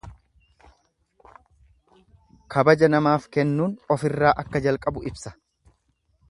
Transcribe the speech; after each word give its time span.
Kabaja 2.55 2.89
namaaf 2.95 3.29
kennuun 3.37 3.77
ofirraa 3.97 4.33
akka 4.45 4.63
jalqabu 4.69 5.05
ibsa. 5.13 5.37